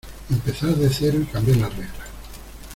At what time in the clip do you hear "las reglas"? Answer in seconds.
1.57-2.09